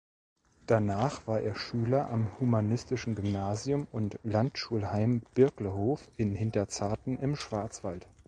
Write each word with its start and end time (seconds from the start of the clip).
Danach 0.65 1.27
war 1.27 1.41
er 1.41 1.53
Schüler 1.53 2.09
am 2.09 2.25
humanistischen 2.39 3.13
Gymnasium 3.13 3.85
und 3.91 4.17
Landschulheim 4.23 5.21
Birklehof 5.35 6.01
in 6.17 6.33
Hinterzarten 6.33 7.19
im 7.19 7.35
Schwarzwald. 7.35 8.07